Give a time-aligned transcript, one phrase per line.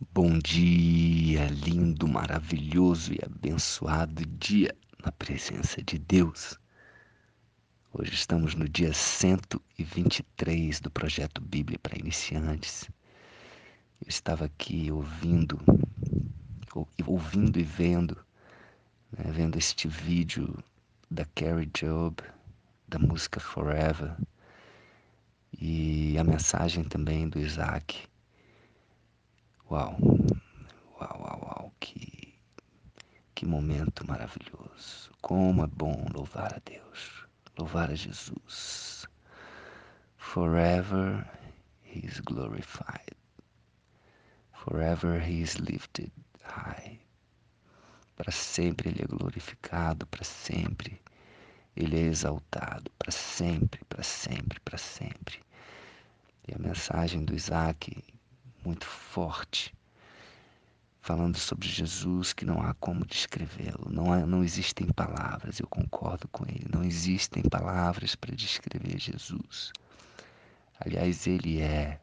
[0.00, 4.72] Bom dia, lindo, maravilhoso e abençoado dia
[5.04, 6.56] na presença de Deus.
[7.92, 12.88] Hoje estamos no dia 123 do projeto Bíblia para Iniciantes.
[14.00, 15.58] Eu estava aqui ouvindo,
[17.04, 18.16] ouvindo e vendo,
[19.10, 20.62] né, vendo este vídeo
[21.10, 22.22] da Carrie Job,
[22.86, 24.14] da música Forever,
[25.60, 28.06] e a mensagem também do Isaac
[29.70, 29.98] Uau,
[30.98, 32.34] uau, uau, uau, que,
[33.34, 35.10] que momento maravilhoso.
[35.20, 37.26] Como é bom louvar a Deus,
[37.58, 39.06] louvar a Jesus.
[40.16, 41.22] Forever
[41.82, 43.14] he is glorified.
[44.52, 46.10] Forever he is lifted
[46.42, 46.98] high.
[48.16, 50.98] Para sempre ele é glorificado, para sempre
[51.76, 55.40] ele é exaltado, para sempre, para sempre, para sempre.
[56.48, 58.02] E a mensagem do Isaac
[58.68, 59.74] muito forte,
[61.00, 66.44] falando sobre Jesus que não há como descrevê-lo, não, não existem palavras, eu concordo com
[66.44, 69.72] ele, não existem palavras para descrever Jesus.
[70.78, 71.98] Aliás, ele é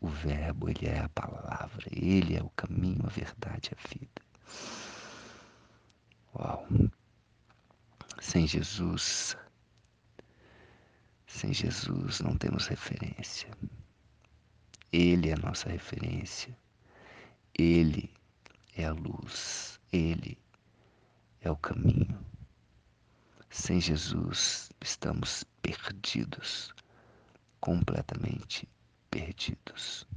[0.00, 4.22] o Verbo, ele é a palavra, ele é o caminho, a verdade, a vida.
[6.36, 6.68] Uau!
[8.20, 9.36] Sem Jesus,
[11.26, 13.50] sem Jesus não temos referência.
[14.98, 16.56] Ele é a nossa referência.
[17.52, 18.10] Ele
[18.74, 19.78] é a luz.
[19.92, 20.38] Ele
[21.42, 22.18] é o caminho.
[23.50, 26.74] Sem Jesus estamos perdidos,
[27.60, 28.66] completamente
[29.10, 30.08] perdidos.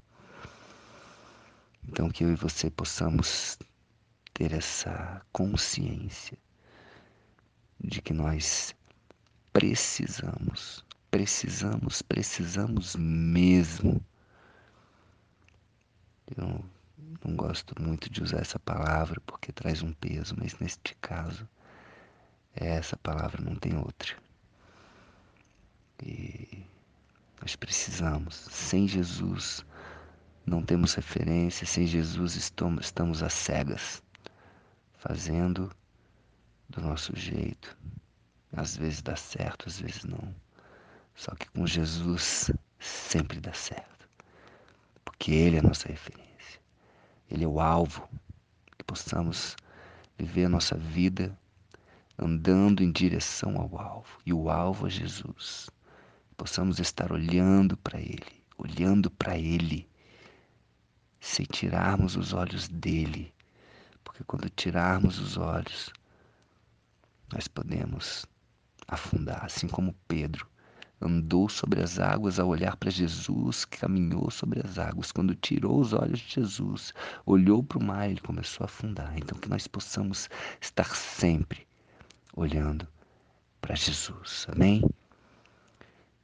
[1.85, 3.59] Então, que eu e você possamos
[4.33, 6.37] ter essa consciência
[7.83, 8.73] de que nós
[9.51, 14.01] precisamos, precisamos, precisamos mesmo
[16.37, 16.63] eu
[17.23, 21.47] não gosto muito de usar essa palavra porque traz um peso, mas neste caso
[22.55, 24.15] é essa palavra, não tem outra.
[26.03, 26.63] E
[27.41, 28.35] nós precisamos.
[28.51, 29.65] Sem Jesus
[30.45, 34.03] não temos referência, sem Jesus estamos, estamos às cegas,
[34.97, 35.71] fazendo
[36.69, 37.77] do nosso jeito.
[38.51, 40.33] Às vezes dá certo, às vezes não.
[41.15, 43.98] Só que com Jesus sempre dá certo
[45.19, 46.61] porque Ele é a nossa referência.
[47.29, 48.09] Ele é o alvo,
[48.77, 49.57] que possamos
[50.17, 51.37] viver a nossa vida
[52.17, 55.69] andando em direção ao alvo, e o alvo é Jesus.
[56.37, 59.89] Possamos estar olhando para Ele, olhando para Ele,
[61.19, 63.33] sem tirarmos os olhos dele,
[64.05, 65.91] porque quando tirarmos os olhos,
[67.33, 68.25] nós podemos
[68.87, 70.47] afundar, assim como Pedro
[71.01, 75.11] andou sobre as águas ao olhar para Jesus, caminhou sobre as águas.
[75.11, 76.93] Quando tirou os olhos de Jesus,
[77.25, 79.17] olhou para o mar, ele começou a afundar.
[79.17, 81.65] Então, que nós possamos estar sempre
[82.35, 82.87] olhando
[83.61, 84.45] para Jesus.
[84.49, 84.83] Amém?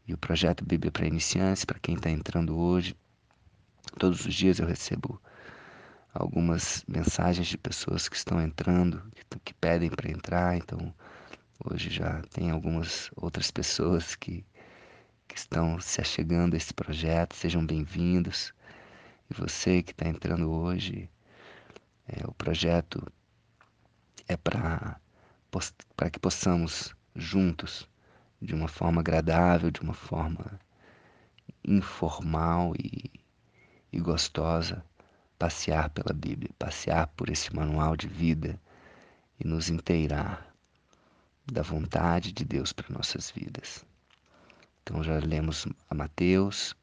[0.08, 2.96] E o projeto Bíblia para Iniciantes, para quem está entrando hoje,
[3.98, 5.20] todos os dias eu recebo
[6.14, 9.02] algumas mensagens de pessoas que estão entrando,
[9.44, 10.56] que pedem para entrar.
[10.56, 10.94] Então,
[11.64, 14.46] hoje já tem algumas outras pessoas que
[15.28, 18.54] que estão se achegando a esse projeto, sejam bem-vindos.
[19.30, 21.10] E você que está entrando hoje,
[22.08, 23.06] é, o projeto
[24.28, 25.00] é para
[26.12, 27.90] que possamos juntos,
[28.42, 30.60] de uma forma agradável, de uma forma
[31.64, 33.10] informal e,
[33.92, 34.86] e gostosa,
[35.40, 38.60] passear pela Bíblia, passear por esse manual de vida
[39.40, 40.54] e nos inteirar
[41.46, 43.86] da vontade de Deus para nossas vidas.
[44.96, 46.74] Então já lemos a Mateus,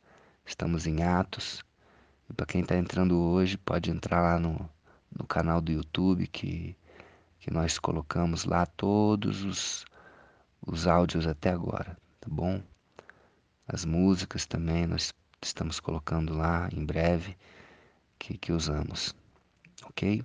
[0.44, 1.64] estamos em Atos.
[2.28, 4.68] E para quem está entrando hoje, pode entrar lá no,
[5.18, 6.76] no canal do YouTube que,
[7.38, 9.86] que nós colocamos lá todos os,
[10.60, 12.62] os áudios até agora, tá bom?
[13.66, 17.34] As músicas também nós estamos colocando lá em breve
[18.18, 19.16] que, que usamos,
[19.84, 20.22] ok?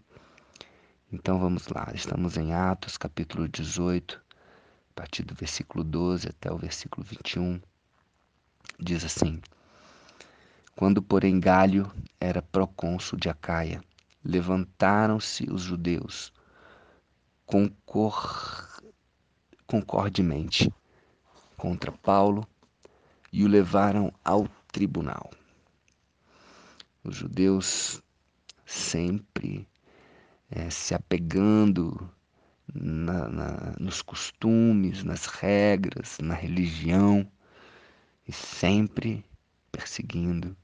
[1.09, 4.21] Então vamos lá, estamos em Atos capítulo 18,
[4.89, 7.61] a partir do versículo 12 até o versículo 21,
[8.79, 9.41] diz assim:
[10.75, 13.83] Quando, porém, Galho era procônsul de Acaia,
[14.23, 16.33] levantaram-se os judeus
[17.45, 18.81] concor...
[19.65, 20.71] concordemente
[21.55, 22.47] contra Paulo
[23.33, 25.31] e o levaram ao tribunal.
[27.03, 28.01] Os judeus
[28.65, 29.67] sempre
[30.49, 32.09] é, se apegando
[32.73, 37.29] na, na, nos costumes, nas regras, na religião,
[38.27, 39.23] e sempre
[39.71, 40.55] perseguindo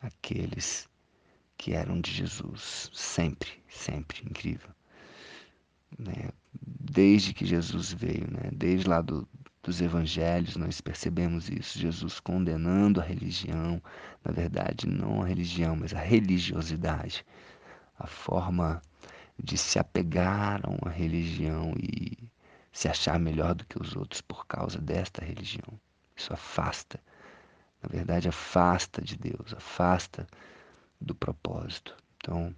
[0.00, 0.88] aqueles
[1.56, 4.70] que eram de Jesus, sempre, sempre, incrível.
[5.98, 6.30] Né?
[6.60, 8.50] Desde que Jesus veio, né?
[8.52, 9.28] desde lá do,
[9.62, 11.78] dos evangelhos, nós percebemos isso.
[11.78, 13.82] Jesus condenando a religião,
[14.24, 17.24] na verdade, não a religião, mas a religiosidade,
[17.98, 18.80] a forma
[19.42, 22.16] de se apegar a uma religião e
[22.72, 25.78] se achar melhor do que os outros por causa desta religião.
[26.18, 27.00] Isso afasta,
[27.80, 30.26] na verdade, afasta de Deus, afasta
[31.00, 31.96] do propósito.
[32.16, 32.52] Então,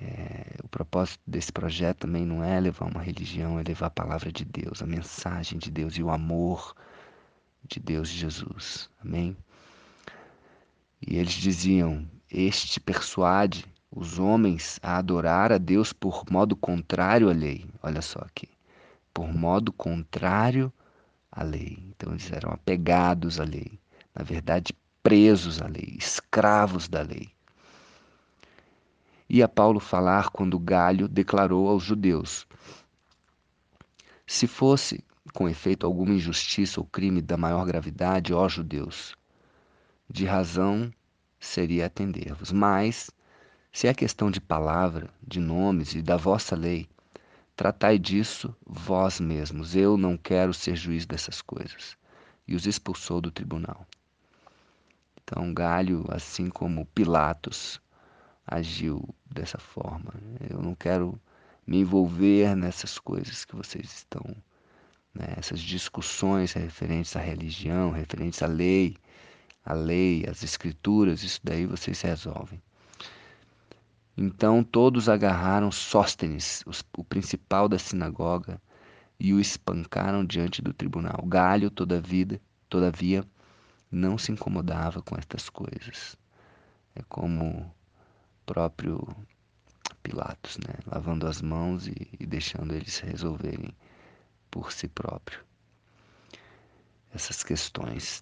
[0.00, 4.32] é, o propósito desse projeto também não é levar uma religião, é levar a palavra
[4.32, 6.74] de Deus, a mensagem de Deus e o amor
[7.62, 8.88] de Deus e Jesus.
[9.04, 9.36] Amém?
[11.06, 17.32] E eles diziam: Este persuade os homens a adorar a Deus por modo contrário à
[17.32, 17.66] lei.
[17.82, 18.48] Olha só aqui.
[19.12, 20.83] Por modo contrário à
[21.42, 21.82] lei.
[21.88, 23.78] Então eles eram apegados à lei.
[24.14, 27.30] Na verdade, presos à lei, escravos da lei.
[29.28, 32.46] Ia Paulo falar quando Galho declarou aos judeus:
[34.26, 35.02] Se fosse,
[35.32, 39.16] com efeito, alguma injustiça ou crime da maior gravidade, ó judeus,
[40.08, 40.92] de razão
[41.40, 42.52] seria atender-vos.
[42.52, 43.10] Mas,
[43.72, 46.88] se é questão de palavra, de nomes e da vossa lei,
[47.56, 49.74] tratai disso vós mesmos.
[49.74, 51.96] Eu não quero ser juiz dessas coisas.
[52.46, 53.86] E os expulsou do tribunal.
[55.22, 57.80] Então, Galho, assim como Pilatos,
[58.46, 60.12] agiu dessa forma.
[60.50, 61.18] Eu não quero
[61.66, 64.22] me envolver nessas coisas que vocês estão,
[65.14, 68.96] né, essas discussões referentes à religião, referentes à lei,
[69.64, 72.62] à lei, às escrituras, isso daí vocês resolvem.
[74.16, 76.62] Então todos agarraram Sóstenes,
[76.96, 78.60] o principal da sinagoga,
[79.18, 81.24] e o espancaram diante do tribunal.
[81.26, 83.24] Galho, todavia, todavia,
[83.90, 86.16] não se incomodava com estas coisas.
[86.94, 87.72] É como
[88.44, 89.06] próprio
[90.02, 90.74] Pilatos, né?
[90.86, 93.74] lavando as mãos e, e deixando eles resolverem
[94.50, 95.40] por si próprio
[97.14, 98.20] essas questões.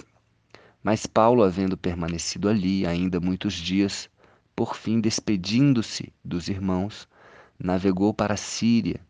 [0.82, 4.08] Mas Paulo, havendo permanecido ali ainda muitos dias,
[4.54, 7.08] por fim, despedindo-se dos irmãos,
[7.58, 9.00] navegou para a Síria,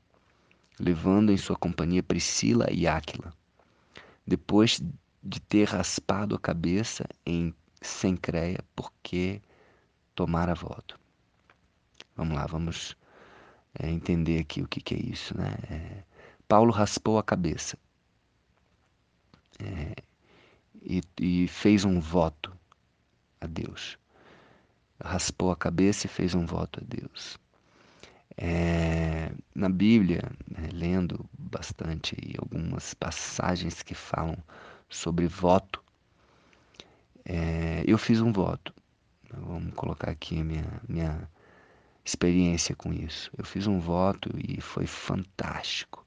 [0.79, 3.33] levando em sua companhia Priscila e Áquila.
[4.27, 4.81] Depois
[5.23, 9.43] de ter raspado a cabeça em Sencreia, porque
[10.15, 10.99] tomara voto.
[12.17, 12.97] Vamos lá, vamos
[13.75, 15.37] é, entender aqui o que, que é isso.
[15.37, 15.55] Né?
[15.71, 16.05] É,
[16.47, 17.77] Paulo raspou a cabeça
[19.59, 19.95] é,
[20.83, 22.57] e, e fez um voto
[23.41, 23.99] a Deus
[25.05, 27.39] raspou a cabeça e fez um voto a Deus.
[28.37, 34.37] É, na Bíblia, né, lendo bastante algumas passagens que falam
[34.89, 35.83] sobre voto,
[37.25, 38.75] é, eu fiz um voto.
[39.33, 41.29] Vamos colocar aqui a minha, minha
[42.05, 43.31] experiência com isso.
[43.37, 46.05] Eu fiz um voto e foi fantástico.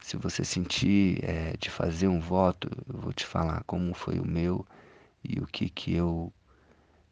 [0.00, 4.26] Se você sentir é, de fazer um voto, eu vou te falar como foi o
[4.26, 4.66] meu
[5.24, 6.32] e o que, que eu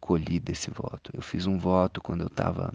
[0.00, 1.10] colhi desse voto.
[1.14, 2.72] Eu fiz um voto quando eu estava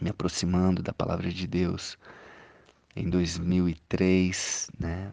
[0.00, 1.98] me aproximando da palavra de Deus
[2.94, 5.12] em 2003, né?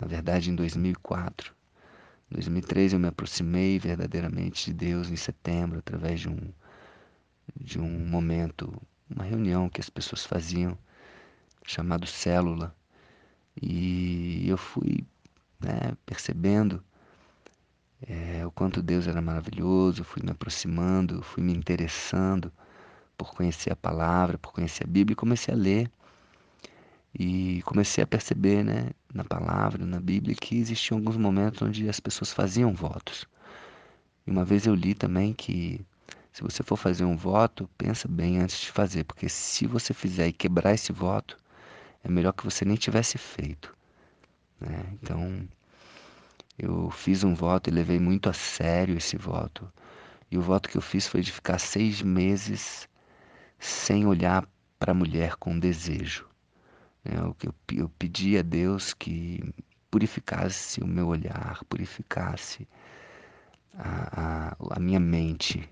[0.00, 1.54] Na verdade, em 2004.
[2.30, 6.52] Em 2003 eu me aproximei verdadeiramente de Deus em setembro através de um
[7.56, 8.70] de um momento,
[9.08, 10.78] uma reunião que as pessoas faziam
[11.64, 12.74] chamado célula.
[13.60, 15.04] E eu fui
[15.58, 16.84] né, percebendo
[18.06, 22.52] é, o quanto Deus era maravilhoso, fui me aproximando, fui me interessando
[23.16, 25.90] por conhecer a palavra, por conhecer a Bíblia e comecei a ler.
[27.18, 31.98] E comecei a perceber, né, na palavra, na Bíblia, que existiam alguns momentos onde as
[31.98, 33.26] pessoas faziam votos.
[34.26, 35.80] E uma vez eu li também que
[36.32, 40.28] se você for fazer um voto, pensa bem antes de fazer, porque se você fizer
[40.28, 41.36] e quebrar esse voto,
[42.04, 43.74] é melhor que você nem tivesse feito.
[44.60, 44.84] Né?
[44.92, 45.48] Então,
[46.58, 49.70] eu fiz um voto e levei muito a sério esse voto.
[50.30, 52.88] E o voto que eu fiz foi de ficar seis meses
[53.58, 54.46] sem olhar
[54.78, 56.28] para a mulher com desejo.
[57.04, 59.42] É, eu, eu, eu pedi a Deus que
[59.90, 62.68] purificasse o meu olhar, purificasse
[63.74, 65.68] a, a, a minha mente,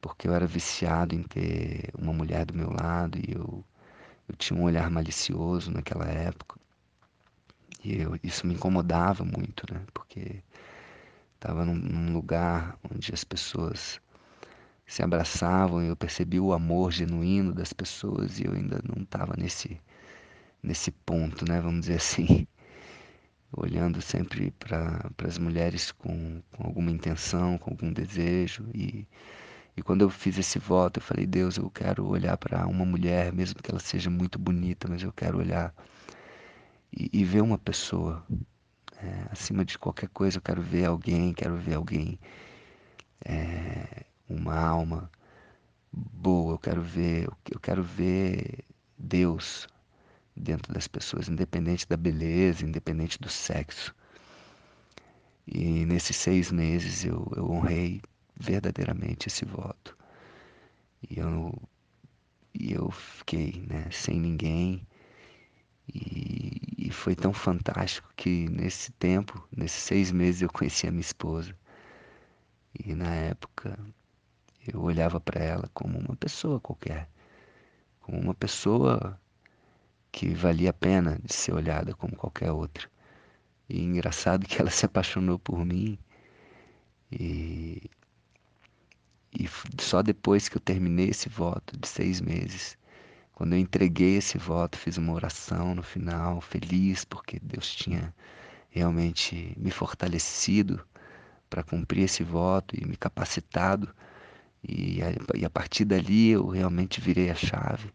[0.00, 3.64] porque eu era viciado em ter uma mulher do meu lado e eu,
[4.28, 6.59] eu tinha um olhar malicioso naquela época.
[7.82, 9.80] E eu, isso me incomodava muito, né?
[9.94, 10.42] Porque
[11.34, 14.00] estava num, num, lugar onde as pessoas
[14.86, 19.34] se abraçavam e eu percebi o amor genuíno das pessoas e eu ainda não estava
[19.38, 19.80] nesse,
[20.62, 21.60] nesse ponto, né?
[21.60, 22.46] Vamos dizer assim.
[23.52, 28.68] Olhando sempre para as mulheres com, com alguma intenção, com algum desejo.
[28.74, 29.06] E,
[29.76, 33.32] E quando eu fiz esse voto, eu falei: Deus, eu quero olhar para uma mulher,
[33.32, 35.74] mesmo que ela seja muito bonita, mas eu quero olhar
[36.92, 38.24] e, e ver uma pessoa.
[38.98, 42.18] É, acima de qualquer coisa, eu quero ver alguém, quero ver alguém,
[43.24, 45.10] é, uma alma
[45.92, 48.64] boa, eu quero ver, eu quero ver
[48.98, 49.66] Deus
[50.36, 53.94] dentro das pessoas, independente da beleza, independente do sexo.
[55.46, 58.00] E nesses seis meses eu, eu honrei
[58.36, 59.96] verdadeiramente esse voto.
[61.08, 61.52] E eu,
[62.54, 64.86] e eu fiquei né, sem ninguém.
[65.92, 66.49] E,
[66.90, 71.54] e foi tão fantástico que nesse tempo, nesses seis meses, eu conheci a minha esposa.
[72.84, 73.78] E na época
[74.66, 77.08] eu olhava para ela como uma pessoa qualquer,
[78.00, 79.16] como uma pessoa
[80.10, 82.90] que valia a pena de ser olhada como qualquer outra.
[83.68, 85.96] E engraçado que ela se apaixonou por mim
[87.12, 87.88] e,
[89.32, 89.48] e
[89.80, 92.76] só depois que eu terminei esse voto de seis meses,
[93.40, 98.14] quando eu entreguei esse voto, fiz uma oração no final, feliz porque Deus tinha
[98.68, 100.86] realmente me fortalecido
[101.48, 103.94] para cumprir esse voto e me capacitado.
[104.62, 107.90] E a, e a partir dali eu realmente virei a chave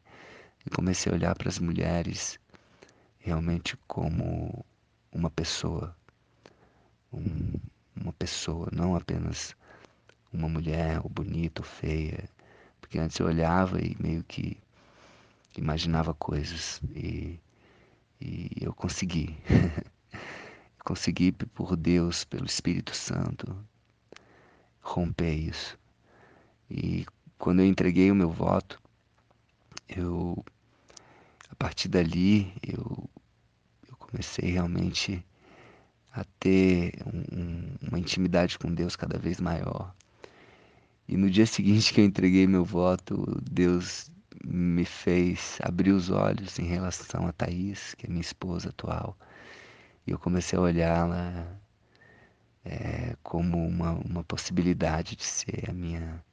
[0.65, 2.39] e comecei a olhar para as mulheres
[3.19, 4.65] realmente como
[5.11, 5.95] uma pessoa,
[7.13, 7.53] um,
[7.95, 9.55] uma pessoa, não apenas
[10.33, 12.27] uma mulher, ou bonita, ou feia,
[12.81, 14.57] porque antes eu olhava e meio que
[15.57, 17.39] imaginava coisas e,
[18.19, 19.38] e eu consegui,
[20.83, 23.55] consegui por Deus, pelo Espírito Santo,
[24.81, 25.77] romper isso.
[26.69, 27.05] E
[27.38, 28.81] quando eu entreguei o meu voto,
[29.88, 30.43] eu
[31.50, 33.09] a partir dali eu,
[33.88, 35.25] eu comecei realmente
[36.12, 39.93] a ter um, uma intimidade com Deus cada vez maior.
[41.07, 44.09] E no dia seguinte que eu entreguei meu voto, Deus
[44.45, 49.17] me fez abrir os olhos em relação a Thaís, que é minha esposa atual.
[50.05, 51.47] E eu comecei a olhá-la
[52.63, 56.23] é, como uma, uma possibilidade de ser a minha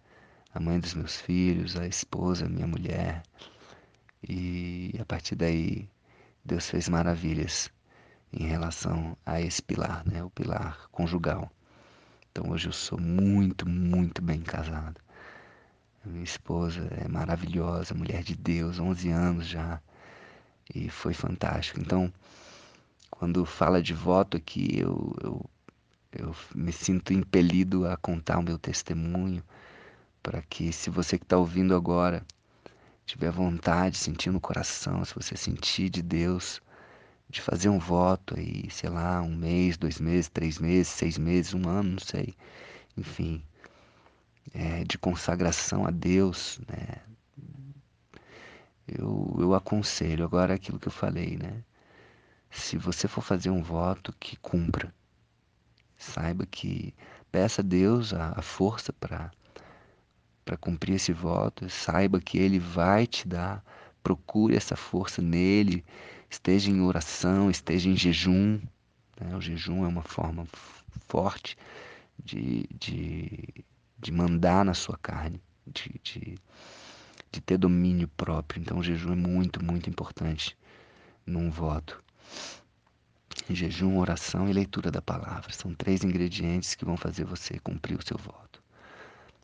[0.55, 3.23] a mãe dos meus filhos, a esposa, a minha mulher.
[4.23, 5.89] E a partir daí,
[6.45, 7.71] Deus fez maravilhas
[8.33, 10.23] em relação a esse pilar, né?
[10.23, 11.51] O pilar conjugal.
[12.31, 15.02] Então hoje eu sou muito, muito bem casado.
[16.05, 19.81] Minha esposa é maravilhosa, mulher de Deus, 11 anos já.
[20.75, 21.81] E foi fantástico.
[21.81, 22.13] Então,
[23.11, 25.51] quando fala de voto aqui, eu, eu,
[26.13, 29.43] eu me sinto impelido a contar o meu testemunho
[30.23, 32.25] para que, se você que está ouvindo agora
[33.07, 36.61] tiver vontade, sentir no coração, se você sentir de Deus,
[37.29, 41.55] de fazer um voto aí, sei lá, um mês, dois meses, três meses, seis meses,
[41.55, 42.35] um ano, não sei,
[42.97, 43.43] enfim,
[44.53, 46.97] é, de consagração a Deus, né?
[48.87, 51.63] Eu, eu aconselho agora aquilo que eu falei, né?
[52.51, 54.93] Se você for fazer um voto, que cumpra.
[55.97, 56.95] Saiba que
[57.31, 59.31] peça a Deus a, a força para
[60.45, 63.65] para cumprir esse voto, saiba que Ele vai te dar.
[64.03, 65.85] Procure essa força nele,
[66.29, 68.61] esteja em oração, esteja em jejum.
[69.21, 69.37] Né?
[69.37, 70.45] O jejum é uma forma
[71.09, 71.57] forte
[72.19, 73.65] de, de,
[74.03, 76.35] de mandar na sua carne, de, de,
[77.31, 78.61] de ter domínio próprio.
[78.61, 80.59] Então, o jejum é muito, muito importante
[81.25, 82.03] num voto.
[83.49, 88.05] Jejum, oração e leitura da palavra são três ingredientes que vão fazer você cumprir o
[88.05, 88.61] seu voto.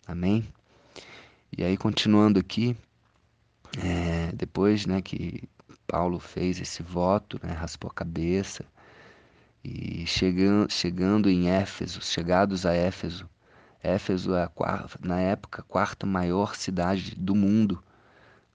[0.07, 0.47] Amém?
[1.57, 2.77] E aí, continuando aqui,
[3.79, 5.49] é, depois né, que
[5.87, 8.65] Paulo fez esse voto, né, raspou a cabeça,
[9.63, 13.29] e chegando, chegando em Éfeso, chegados a Éfeso,
[13.83, 17.83] Éfeso é, quarta, na época, a quarta maior cidade do mundo,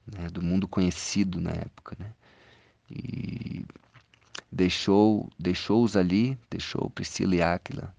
[0.05, 1.95] né, do mundo conhecido na época.
[1.99, 2.11] Né?
[2.89, 3.65] E
[4.51, 7.95] deixou, deixou-os ali, deixou Priscila e Áquila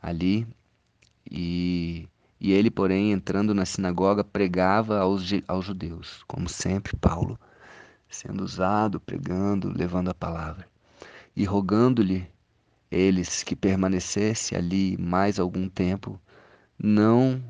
[0.00, 0.46] ali,
[1.30, 2.08] e
[2.40, 7.38] e ele, porém, entrando na sinagoga, pregava aos, aos judeus, como sempre, Paulo,
[8.08, 10.68] sendo usado, pregando, levando a palavra.
[11.34, 12.28] E rogando-lhe
[12.90, 16.20] eles que permanecesse ali mais algum tempo,
[16.78, 17.42] não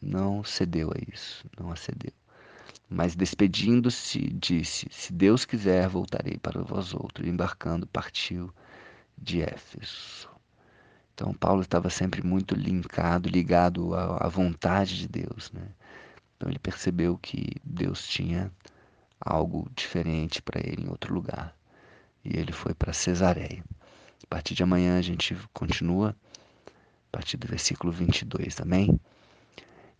[0.00, 2.12] não cedeu a isso, não acedeu.
[2.88, 7.28] Mas despedindo-se, disse: Se Deus quiser, voltarei para vós outros.
[7.28, 8.52] Embarcando, partiu
[9.16, 10.28] de Éfeso.
[11.14, 15.52] Então, Paulo estava sempre muito linkado, ligado à, à vontade de Deus.
[15.52, 15.68] Né?
[16.36, 18.50] Então, ele percebeu que Deus tinha
[19.20, 21.54] algo diferente para ele em outro lugar.
[22.24, 23.62] E ele foi para Cesareia.
[24.24, 26.16] A partir de amanhã a gente continua,
[27.12, 28.98] a partir do versículo 22, amém?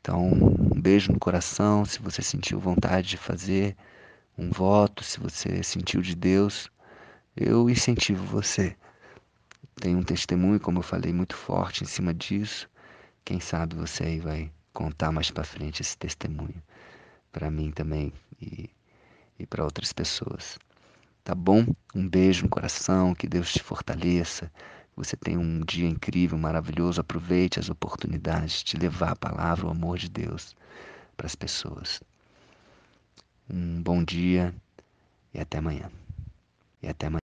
[0.00, 3.76] Então, um beijo no coração, se você sentiu vontade de fazer
[4.38, 6.70] um voto, se você sentiu de Deus,
[7.36, 8.76] eu incentivo você.
[9.74, 12.68] Tem um testemunho, como eu falei, muito forte em cima disso.
[13.24, 16.62] Quem sabe você aí vai contar mais para frente esse testemunho
[17.32, 18.70] para mim também e,
[19.38, 20.58] e para outras pessoas.
[21.24, 21.66] Tá bom?
[21.94, 24.50] Um beijo no coração, que Deus te fortaleça.
[25.02, 27.00] Você tenha um dia incrível, maravilhoso.
[27.00, 30.54] Aproveite as oportunidades de levar a palavra, o amor de Deus
[31.16, 32.02] para as pessoas.
[33.48, 34.54] Um bom dia
[35.32, 35.90] e até amanhã.
[36.82, 37.29] E até amanhã.